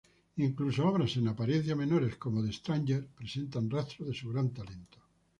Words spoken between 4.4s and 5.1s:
talento.